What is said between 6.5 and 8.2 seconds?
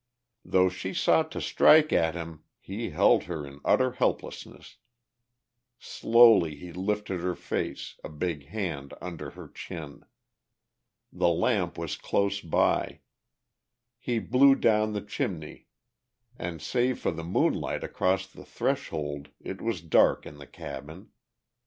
he lifted her face, a